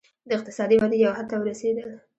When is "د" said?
0.27-0.29